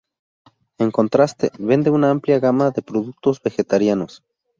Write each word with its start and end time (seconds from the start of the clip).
En 0.79 0.89
contraste, 0.89 1.51
vende 1.69 1.91
una 1.91 2.09
amplia 2.09 2.39
gama 2.39 2.71
de 2.71 2.81
productos 2.81 3.39
vegetarianos. 3.39 4.23